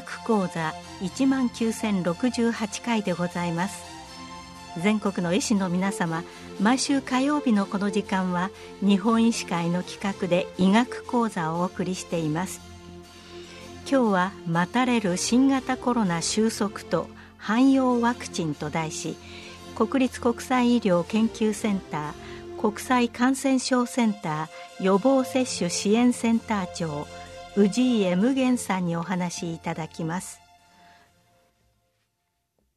[0.00, 3.84] 学講座1万9068回でございます。
[4.82, 6.22] 全国の医師の皆様
[6.60, 8.50] 毎週火曜日のこの時間は
[8.80, 12.60] 日本医師会の企画で医学講座をお送りしています。
[13.90, 17.08] 今日は待たれる新型コロナ収束と
[17.38, 19.16] 汎用ワクチンと題し
[19.74, 27.08] 国立国際医療研究センター国際感染症センター予防接種支援センター長
[27.56, 30.40] 氏家無限さんにお話いただきます。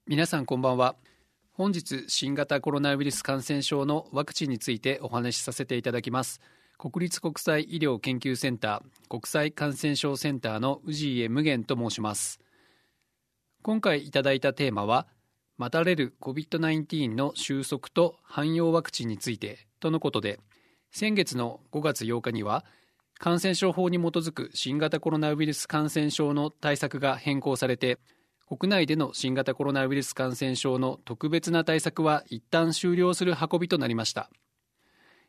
[0.08, 0.96] 皆さんこんばんは。
[1.52, 6.42] 本日新型コロナウイルス感染症のワクチンについてお話しさせていただきます。
[6.80, 12.40] 国立国際医療研究センター国際感染症センターの氏家無限と申します。
[13.62, 15.06] 今回いただいたテーマは
[15.58, 20.40] 待たれる COVID-19 の収束と汎用ワクチンについてとのことで
[20.92, 22.66] 先月の5月8日には
[23.24, 27.98] 感染症法に基づく新型コロナウイルス感染症の対策が変更されて
[28.46, 34.30] 国内での新型コロナウイルス感染症の特別な対策は一旦終了する運びとなりました。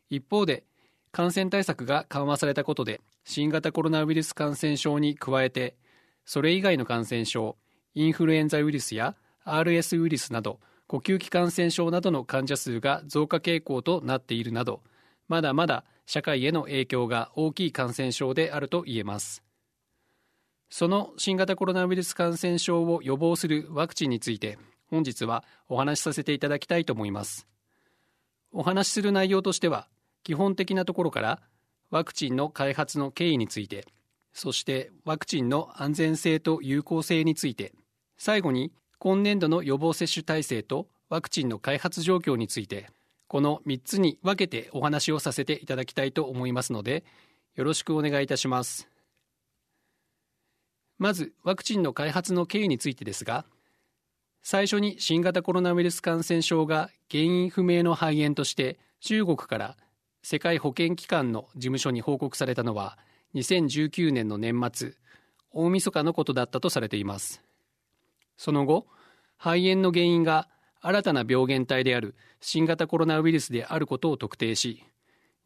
[0.09, 0.65] 一方で
[1.13, 5.77] 感染対策が緩和されたことで新型コロナウイルス感染症に加えて
[6.25, 7.55] それ以外の感染症
[7.93, 14.81] インフルエンザウイルスや RS ウイルスなど呼吸器感染症などの患者数が増加傾向となっているなど
[15.27, 19.43] まだまだ社会への影響が大きい感染症であると言えます。
[20.69, 24.57] その新型コロナウイルス感染症を予防するワクチンについて
[24.89, 27.47] 本日はお話しさせていただきたいと思います。
[28.51, 29.87] お話しする内容としては
[30.23, 31.41] 基本的なところから
[31.91, 33.85] ワクチンの開発の経緯について
[34.33, 37.73] そしてワクチンの安全性と有効性について
[38.17, 42.89] 最後に今年度の予防接種体制とワクチンの開発状況について
[43.27, 47.03] この3つに分けてお話をさせていただきたいと思いますので
[47.55, 48.87] よろしくお願いいたします。
[50.97, 53.45] まずワクチンの開発の経緯についてですが
[54.41, 59.75] 最初に新型コロナウイルス感染症が原因不明の肺炎として中国から
[60.23, 62.97] 世界保健機関の事務所に報告されたのは
[63.33, 64.93] 2019年の年末
[65.51, 67.41] 大晦日のことだったとされています。
[68.37, 68.85] その後
[69.37, 70.47] 肺炎の原因が
[70.87, 74.83] 新たな病原体である新型コロナウイルスであることを特定し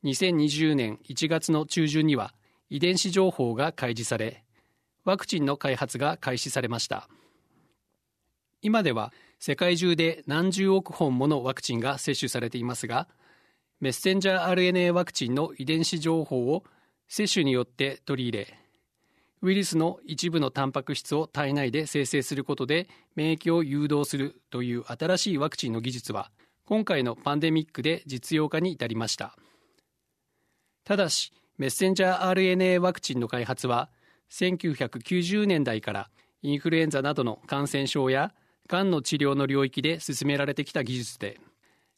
[0.04, 2.34] 2020年1月の中旬には
[2.70, 4.44] 遺伝子情報が開示され
[5.06, 7.10] ワクチンの開発が開始されました。
[8.62, 13.08] 今では世界中で何十億本ものワクチンが接種されていますが
[13.80, 16.66] メッセンジャー RNA ワクチンの遺伝子情報を
[17.08, 18.60] 接種によって取り入れ
[19.42, 26.30] ウイルスの一部のタンパク質を体内で生成することで免疫を誘導するという新しいワクチンの技術は
[26.66, 29.36] 今回のパンデミックで実用化に至りました。
[30.84, 33.90] ただしメッセンジャー RNA ワクチンの開発は
[34.32, 36.10] 1990年代から
[36.42, 38.34] インフルエンザなどの感染症や
[38.68, 41.40] がんの治療の領域で進められてきた技術で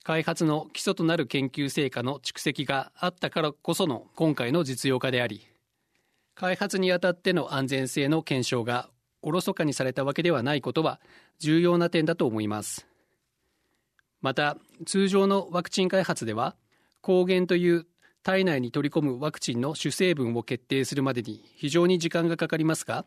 [0.03, 5.50] 開発の基礎となる研究成果の蓄積があったからこその今回の実用化であり
[6.41, 8.90] 開発にあたっての安全性の検証が
[9.22, 11.00] おろそかにされたわけではないことは
[11.38, 12.88] 重要な点だと思います。
[14.22, 14.57] また
[14.88, 16.56] 通常のワクチン開発では
[17.02, 17.85] 抗原という
[18.24, 23.06] 体内に取り込むワクチンの主成分を決定するまでに非常に時間がかかりますが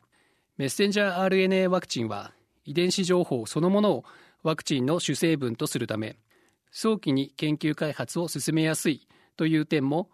[0.57, 2.31] メッセンジャー RNA ワクチンは
[2.65, 4.05] 遺伝子情報そのものを
[4.45, 6.19] ワクチンの主成分とするため
[6.71, 10.09] 早期に研究開発を進めやすいという点も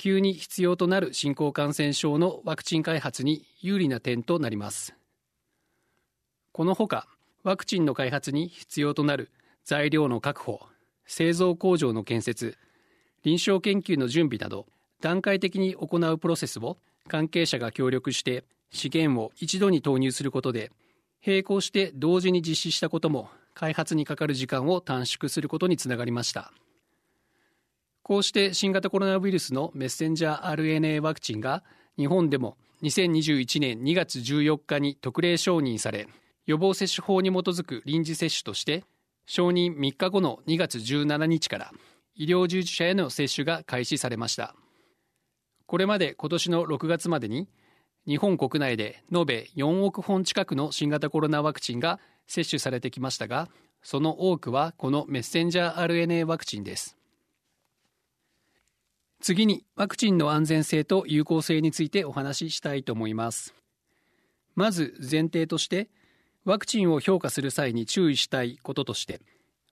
[0.00, 4.94] 急に必要となる新興感染症のワクチン開発に有利な点となります。
[6.52, 7.06] このほか
[7.42, 9.30] ワクチンの開発に必要となる
[9.62, 10.62] 材料の確保
[11.04, 12.56] 製造工場の建設
[13.24, 14.64] 臨床研究の準備など
[15.02, 20.72] 段階的に行うプロセスを関係者が協力して資源を一度に投入することで
[21.26, 26.54] 並行して同時に実施したことも開発にかかる時間を短縮することにつながりました。
[28.02, 31.62] こうして新型コロナウイルスのメッセンジャー RNA ワクチンが
[31.96, 36.08] 日本でも2021年2月14日に特例承認され
[36.46, 38.84] 予防接種法に基づく臨時接種として
[39.26, 41.72] 承認3日後の2月17日から
[42.16, 44.54] 医療従事者への接種が開始されました。
[45.66, 47.48] これまで今年の6月までに
[48.04, 53.48] 日本国内で延べ4億本近くの新型コロナワクチンが接種されてきましたが
[53.80, 56.99] その多くはこのメッセンジャー RNA ワクチンです。
[59.20, 63.54] 次にワクチンの安全性と有効性についてお話ししたいと思います。
[64.54, 65.88] まず前提として
[66.44, 69.20] ワクチンを評価する際に注意したいこととして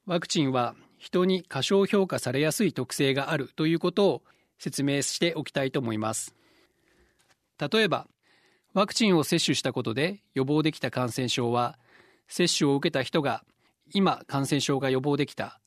[0.06, 4.22] ワクチンは人に過小評価されやすい特性があるということを
[4.58, 6.34] 説明しておきたいと思います。
[7.58, 8.06] 例えば
[8.74, 11.78] ワクチンを接種したことで予防できた感染症は
[12.28, 13.44] 接種を受けた人が
[13.94, 15.58] 今感染症が予防できた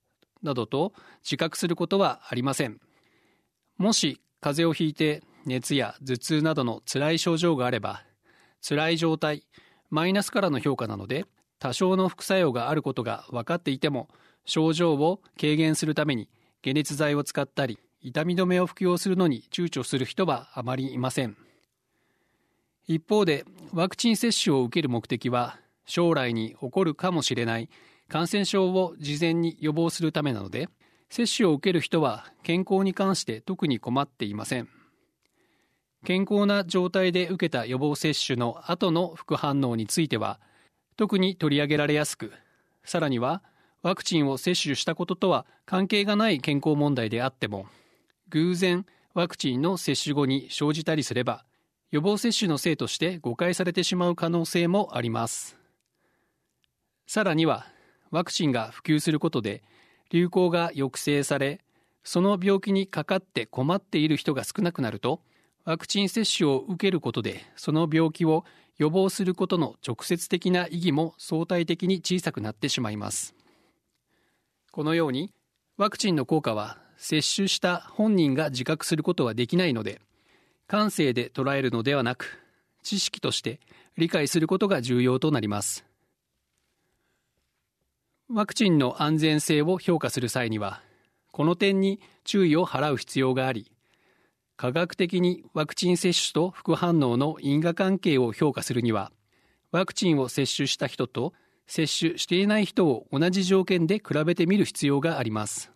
[0.44, 0.94] などと
[1.24, 2.80] 自覚することはありません。
[3.82, 8.04] もし風邪をひいて熱や頭痛などの辛い症状があれば
[8.62, 9.44] 辛い状態
[9.90, 11.26] マイナスからの評価なので
[11.58, 14.08] 多少の副作用があることが分かっていても
[14.46, 16.30] 症状を軽減するために
[16.64, 21.36] 解熱剤を使ったり痛み止めを服用するのに躊躇する人はあまりいません。
[22.88, 27.70] 一方でワクチン接種を受ける目的は将来に起こるかもしれない
[28.08, 30.70] 感染症を事前に予防するためなので
[31.12, 34.70] 接種を受ける人は健康に関して特に困っていません。
[36.06, 40.40] 健康な状態で受けた予防接種の後の副反応については
[40.96, 42.32] 特に取り上げられやすく
[42.86, 43.44] さらには
[43.84, 47.68] ワクチンを接種したこととは関係がない健康問題であっても
[48.30, 51.46] 偶然ワクチンの接種後に生じたりすれば
[51.92, 55.58] 予防接種のせいとして誤解されてしまう可能性もあります。
[57.06, 57.68] さらには
[58.10, 59.62] ワクチンが普及することで
[60.12, 61.62] 流行が抑制され
[62.04, 65.22] その病気にかかって困っている人が少なくなると
[65.64, 68.44] ワクチン接種を受けることでその病気を
[68.78, 73.36] 予防することの直接的な意義も相対的に小さくなってしまいます。
[74.72, 75.32] このように
[75.78, 80.02] ワクチンの効果は接種した本人が自覚することはできないので
[80.68, 82.40] 感性で捉えるのではなく
[82.82, 83.60] 知識として
[83.98, 85.91] 理解することが重要となります。
[88.34, 90.82] ワクチンの安全性を評価する際には
[91.32, 93.70] この点に注意を払う必要があり
[94.56, 99.12] 科学的にワクチン接種と副反応の因果関係を評価するには
[99.74, 101.34] ワクチンを接種した人と
[101.68, 105.72] 接種していない人を同じ条件で比べてみる必要があります。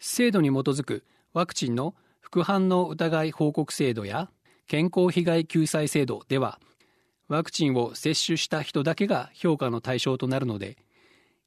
[0.00, 4.30] 制度に基づくワクチンの副反応疑い報告制度や
[4.66, 6.60] 健康被害救済制度では
[7.28, 10.76] ワクチンを接種した人だけが評価の対象となるので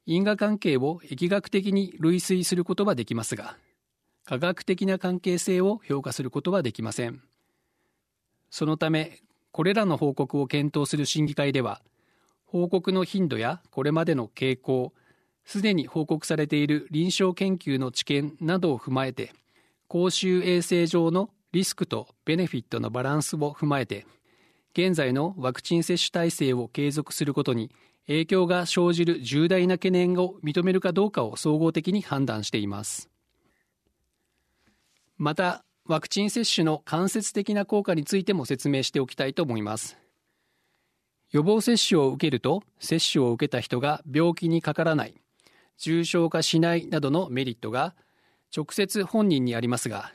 [0.06, 3.56] 因果関係を疫学的に類推することはできますが
[4.24, 7.22] 科学的な関係性を評価することはできません。
[8.50, 9.18] そのため
[9.50, 11.80] これらの報告を検討する審議会では
[12.44, 14.92] 報告の頻度やこれまでの傾向
[15.44, 19.32] すでに報告されている臨床研究の知見などを踏まえて
[19.88, 24.06] 公衆衛生上のリスクとベネフィットのバランスを踏まえて
[24.74, 27.70] 現在のワクチン接種体制を継続することに
[28.06, 33.10] 影響が生じる重大な懸念を認めるかどうかを総合的に判断しています。
[35.18, 39.98] またワクチン接種の間接的な効果についても説明しておきたいと思います。
[41.32, 45.14] 予防接種を受けると接種を受けた人が病気にかからない
[45.78, 47.94] 重症化しないなどのメリットが
[48.54, 50.12] 直接本人にありますが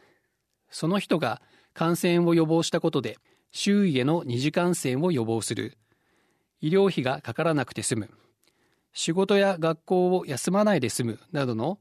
[0.69, 1.41] その人が
[1.73, 3.17] 感染を予防したことで
[3.59, 5.79] 周囲への二次感染を予防する。
[6.61, 8.09] 医療費がかからなくて済む。
[8.93, 11.19] 仕事や学校を休まないで済む。
[11.31, 11.79] などの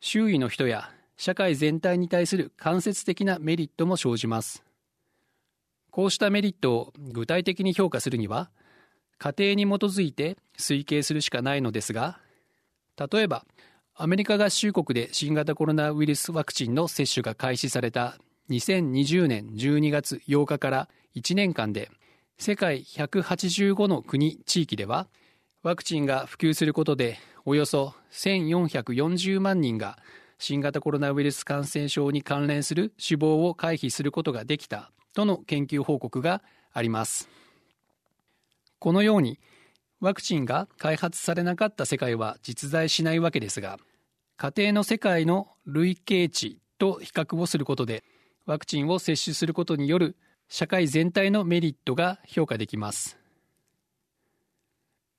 [0.00, 4.64] 周囲の人や社会全体に対する間接的なメリットも生じます。
[5.90, 8.48] こうしたメリットを具体的に評価するには
[9.18, 12.20] 家庭に基づいて推計するしかないのですが
[12.96, 13.44] 例えば
[13.94, 18.16] アメリカ合衆国で新型コロナウイルスワクチンの接種が開始された
[18.48, 21.90] 2020年12月8日から1年間で
[22.38, 25.08] 世界185の国地域では
[25.62, 29.98] ワクチンが普及することでおよそ1440万人が
[30.38, 37.28] 新型コロナウイルス感染症に関連する死亡を回避することができたとの研究報告があります。
[38.78, 39.40] このように
[40.00, 43.78] ワクチンが開発されなかった世界は実在しないわけですが
[44.36, 48.04] 家庭の世界の累計値と比較をすることで
[48.46, 50.16] ワクチンを接種することによる
[50.48, 53.18] 社会全体のメリットが評価できます。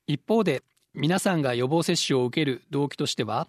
[0.08, 0.64] 一方で
[0.96, 3.48] 皆さんが予防接種を受ける動機としては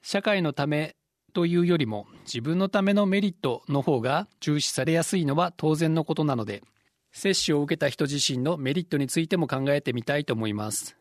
[0.00, 0.94] 社会のため
[1.32, 6.62] というよりも自分のためのメリットの方が重視されやすいのは当然のことなので
[7.10, 10.96] 接種を受けた人自身のメリットについても考えてみたいと思います。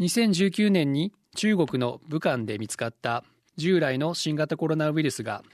[0.00, 3.22] 2019年に中国の武漢で見つかった
[3.56, 5.44] 従来の新型コロナウイルスが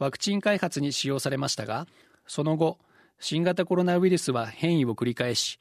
[0.00, 1.86] ワクチン開発に使用されましたが
[2.26, 2.78] その後
[3.20, 5.60] 新型コロナウイルスは変異を繰り返し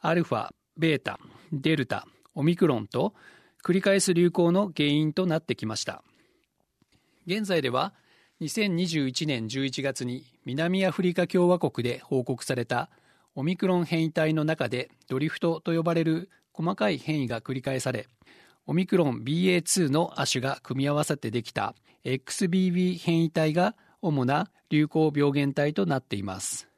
[0.00, 1.20] アルファ、ベータ、
[1.52, 3.14] デルタ、オミクロンと
[3.62, 6.02] 繰り返す流行の原因となってきました。
[7.26, 7.92] 現在では
[8.40, 12.88] 2021年11月に南アフリカ共和国で報告された
[13.34, 18.06] オミクロン変異体の中でドリフトと呼ばれる細かい変異が繰り返され
[18.68, 26.68] オミクロン BA.2 の亜種が組み合わさってできた XBB 変異体が主な流行病原体となっています。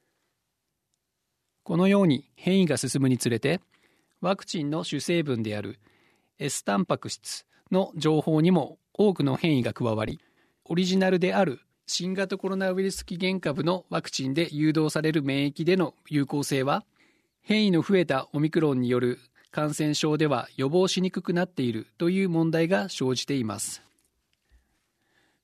[1.65, 3.61] このように変異が進むにつれて
[4.21, 5.79] ワクチンの主成分である
[6.39, 10.21] S タンパク質の情報にも多くの変異が加わり
[10.65, 16.85] オリジナルである新型コロナウイルス起源株のワクチンで誘導される免疫での有効性は
[17.43, 19.19] 変異の増えたオミクロンによる
[19.51, 23.83] 感染症では予防しにくくなっているという問題が生じています。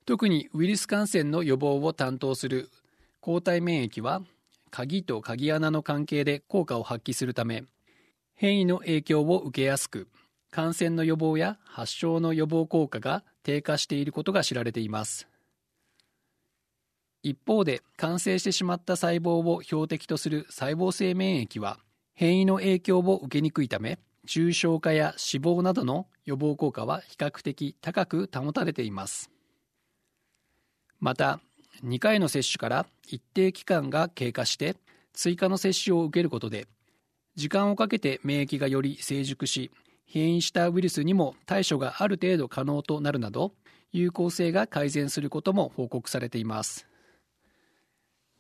[0.07, 2.69] 特にウイルス感染の予防を担当する
[3.21, 4.21] 抗体免疫は
[4.71, 7.65] 鍵と鍵穴の関係で効果を発揮するため
[8.35, 10.09] 変異の影響を受けやすく
[10.51, 15.27] 感染の予防や発症の予防効果が低下していることが知られています。
[17.23, 21.79] 一方で感染してしまった細胞を標的とする細胞性免疫は
[22.15, 29.31] 変異の影響を受けにくいため重症化や死亡などの予防効果は比較的高く保たれています。
[31.01, 31.41] また
[31.85, 34.77] 2回の接種から一定期間が経過して
[35.13, 36.67] 追加の接種を受けることで
[37.35, 39.71] 時間をかけて免疫がより成熟し
[40.07, 43.53] 変異したウイルスにも対処がある程度可能となるなど
[43.93, 46.87] 有効性が改善することも報告されています。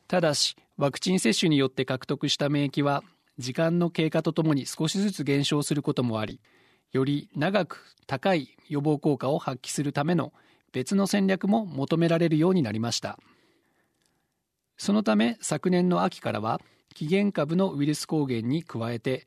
[0.06, 3.02] ただしワクチン接種によって獲得した免疫は
[3.38, 6.40] 時間の経過とともに少しずつ減少することもあり
[6.92, 10.32] より長く高い予防効果を発揮するための
[10.72, 13.18] 別の戦略も求められるようになりました。
[14.76, 16.60] そのため昨年の秋からは
[16.94, 19.26] 起源株のウイルス抗原に加えて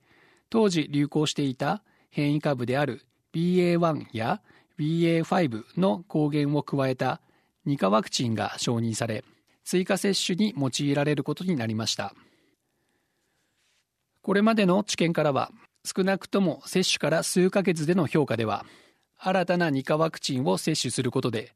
[0.49, 4.41] 当時流行していた変異株である BA.1 や
[4.79, 7.21] BA.5 の抗原を加えた
[7.65, 9.23] 2価ワクチンが承認され
[9.63, 12.13] 追加接種に用いられることになりました。
[14.27, 15.53] これまでの知見からは
[15.85, 18.65] 少なくとも接種から数ヶ月での評価では
[19.17, 21.53] 新たな2価ワクチンを接種することで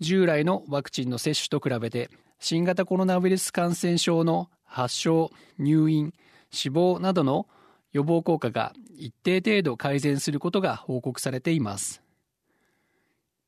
[0.00, 2.10] 従来のワクチンの接種と比べて
[2.40, 6.12] 新型コロナウイルス感染症の発症入院
[6.50, 7.46] 死亡などの
[7.92, 12.02] 予防効果が一定程度改善することが報告されています。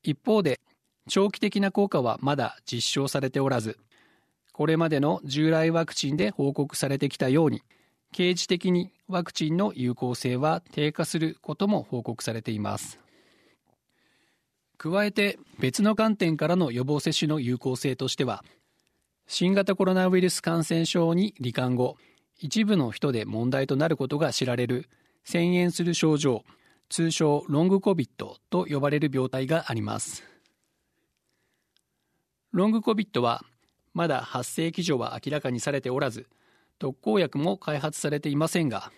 [0.01, 0.61] 一方で
[1.09, 3.77] 長期的な効果はまだ実証されておらず
[4.53, 7.63] これまでの従来ワクチンで報告されてきたように
[8.11, 12.99] 刑事的にワクチンの有効性は低下することも報告されています。
[14.77, 18.43] 加えて別の観点からの予防接種の有効性としては
[19.27, 21.97] 新型コロナウイルス感染症に罹患後
[22.39, 24.89] 一部の人で問題となることが知られる
[25.25, 26.43] 遷延する症状
[26.89, 30.23] 通称ロングコビットと呼ばれる病態があります。
[32.51, 33.45] ロングコビットは
[33.93, 36.27] まだ発生基準は明らかにされておらず
[36.81, 38.91] 特効薬も開発されていませんが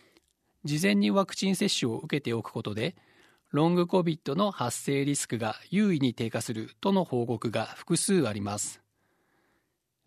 [0.63, 2.95] 事前にワクチン接種を受けておくことで
[3.51, 8.81] ロングコビットの発生リスクが優位に低下するとの報告が複数あります。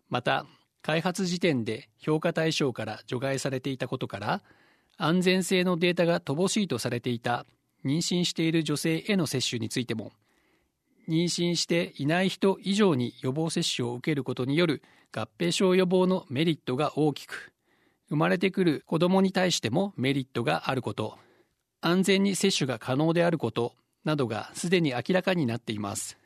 [0.09, 0.47] また
[0.81, 4.41] 開発時点で評価対象から除外されていたことから
[4.97, 7.45] 安全性のデータが乏しいとされていた
[7.85, 10.13] 妊娠している女性への接種についても
[11.07, 14.81] 妊娠していない人以上に予防接種を受けることによる
[15.15, 17.53] 合併症予防のメリットが大きく
[18.09, 21.17] 生まれてくる子供に対してもメリットがあること
[21.81, 26.17] 安全に接種が可能であることなどがすでに明らかになっています。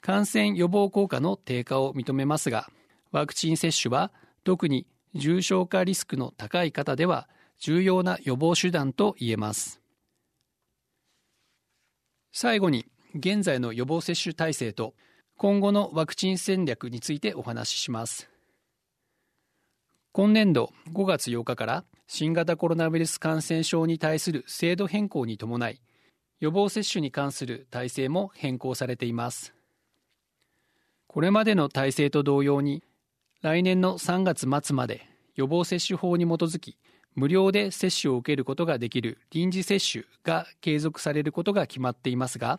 [0.00, 2.68] 感染予防効果の低下を認めますが
[3.12, 4.12] ワクチン接種は
[4.44, 9.80] 特に重症化リスクの高い方では重要な予防手段と言えます。
[12.32, 14.94] 最後に現在の予防接種体制と
[15.36, 18.29] 今後のワクチン戦略についてお話しします。
[20.12, 25.80] 今年度5月8日から新型コロナウイルス感染症に対する制度変更に伴い
[26.40, 29.54] 予防接種に関する体制も変更されています。
[31.06, 32.82] これまでの体制と同様に
[33.40, 36.76] 来年の3月末まで予防接種法に基づき
[37.14, 42.58] 無料で接種を受けることができる臨時接種が継続されることが決まっていますが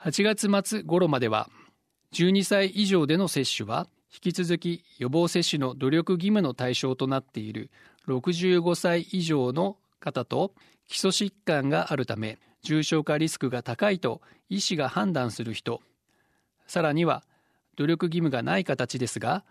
[0.00, 1.48] 8月末頃までは
[2.12, 7.70] 12歳以上での接種は引き続き予防接種の努力義務の対象となっている
[8.06, 10.52] 65歳以上の方と
[10.86, 15.80] 基礎疾患があるため重症化リスクが高いと医師が判断する人。
[16.66, 17.24] さらには
[17.76, 19.44] 努力義務がない形ですが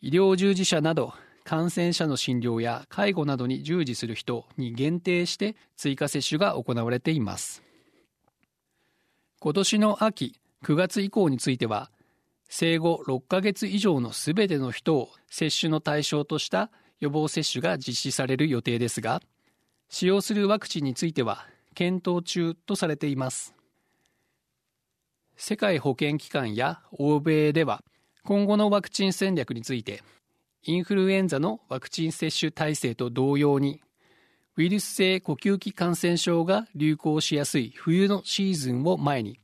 [0.00, 1.12] 医療従事者など
[1.44, 7.62] 感染者の診療や介護などに従事する人に限定して追加接種が行われています。
[9.40, 10.34] 今年の秋
[10.64, 11.90] 9月以降については
[12.48, 19.22] 生後6ヶ月以上のすべての人を接種の対象とした予防接種が実施される予定ですが
[19.88, 23.54] 使用するワクチンについては検討中とされています。
[25.36, 27.84] 世界保健機関や欧米では
[28.24, 30.02] 今後のワクチン戦略について
[30.64, 33.80] インフルエンザのワクチン接種体制と同様に
[34.56, 39.38] ウイルス性呼吸器感染症が流行しやすい冬のシーズンを前に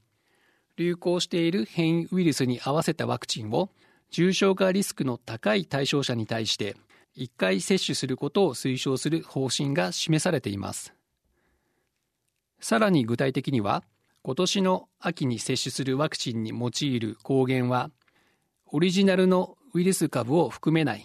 [0.77, 3.71] 流行している変異ウイルスに合わせたワクチンを
[4.11, 6.77] 重症化リスクの高い対象者に対して
[7.17, 10.93] 1回接種することを推奨する方針が示されています。
[12.61, 13.85] さらに具体的には
[14.23, 17.91] 今年の秋に接種するワクチンに用いる抗原は
[18.67, 21.05] オリジナルのウイルス株を含めない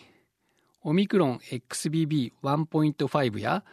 [0.82, 3.66] オミクロン XBB.1.5 や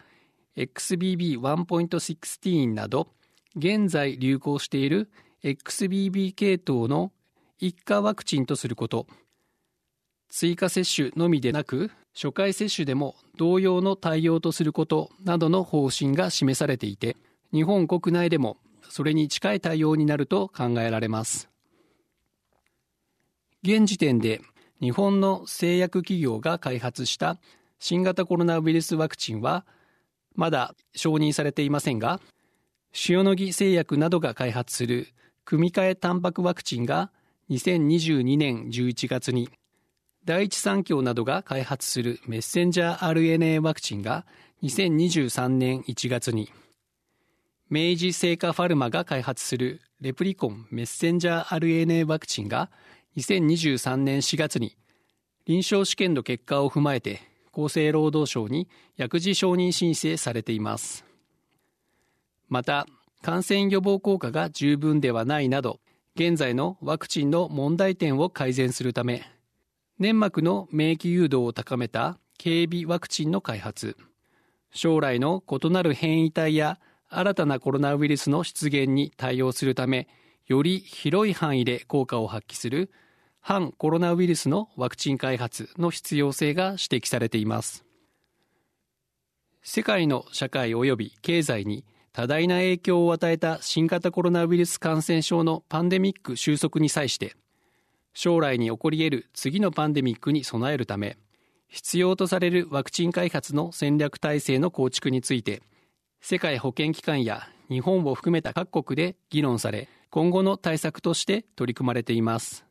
[0.56, 3.06] XBB.1.16 など
[3.54, 5.08] 現在流行している
[5.44, 7.12] XBB 系統の
[7.58, 9.06] 一価ワクチンとすること。
[10.28, 17.16] 追加接種のみでなく初回接種でも同様の対応とすることなどの方針が示されていて
[17.52, 18.56] 日本国内でも
[18.88, 21.48] それに近い対応になると考えられます。
[23.62, 24.40] 現時点で
[24.80, 27.38] 日本の製薬企業が開発した
[27.78, 29.64] 新型コロナウイルスワクチンは
[30.34, 32.20] まだ承認されていませんが
[33.08, 35.08] 塩野義製薬などが開発する
[35.46, 37.12] 組み換えタンパクワクチンが
[37.50, 39.48] 2022年11月に
[40.24, 44.26] 第一三共などが開発するメッセンジャー RNA ワクチンが
[44.64, 46.50] 2023年1月に
[47.70, 52.68] 明治製菓ファルマが開発するレプリコンメッセンジャー RNA ワクチンが
[53.16, 54.76] 2023年4月に
[55.46, 57.20] 臨床試験の結果を踏まえて
[57.52, 61.04] 厚生労働省に薬事承認申請されています。
[62.48, 62.86] また
[63.22, 65.80] 感染予防効果が十分ではないなど
[66.14, 69.24] 現在のワクチンの問題点を改善するため
[69.98, 73.96] 粘膜の免疫誘導を高めた警備ワクチンの開発。
[74.70, 80.06] 将来の異なる変異体や新たなコロナウイルスの出現に対応するため
[80.46, 82.90] より広い範囲で効果を発揮する
[83.40, 87.84] 反コロナウイルスのワクチン開発の必要性が指摘されています。
[89.62, 91.84] 世界の社会及び経済に
[92.16, 97.36] 多大な影響を与えた新型コロナウイルス感染症のパンデミック収束に際して
[98.14, 101.18] 将来に起こり得る次のパンデミックに備えるため
[101.68, 105.62] 必要とされるワクチン開発の戦略体制の構築について
[106.22, 112.65] 世界保健機関や日本を含めた各国で議論され今後の対策として取り組まれています。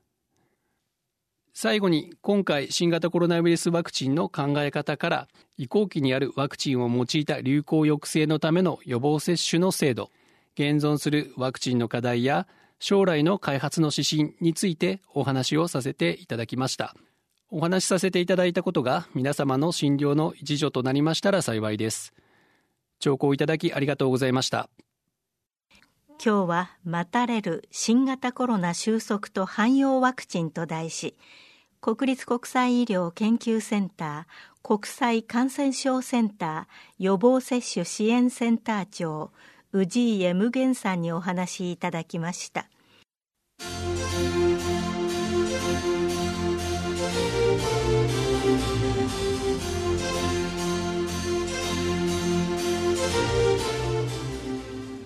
[1.57, 10.11] 最後に今回新型コロナウイルスワクチンの考え方から移行期にあるワクチンを用いた流行抑制のための予防接種の制度
[10.55, 12.45] 現存するワクチンの課題や
[12.79, 16.93] 将来の開発の指針についてお話をさせていただきました。
[17.49, 22.13] お話しさせていただいたことが皆様の診療の一助となりましたら幸いです。
[22.99, 24.69] 聴講いただきありがとうございました。
[26.23, 31.15] 今日は待たれる新型コロナ収束と汎用ワクチンと題し
[31.81, 39.31] 国立国際医療研究センター国際感染症センター予防接種支援センター長
[39.73, 42.67] 氏家無限さんにお話しいただきました。